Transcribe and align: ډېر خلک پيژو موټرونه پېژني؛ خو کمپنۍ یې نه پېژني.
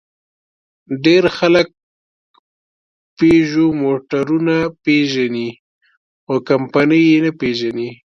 ډېر 1.05 1.23
خلک 1.37 1.67
پيژو 3.17 3.67
موټرونه 3.81 4.55
پېژني؛ 4.83 5.49
خو 6.25 6.35
کمپنۍ 6.49 7.03
یې 7.11 7.17
نه 7.23 7.31
پېژني. 7.39 7.89